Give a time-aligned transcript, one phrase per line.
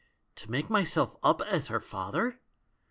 [0.37, 2.41] To make myself up as her father?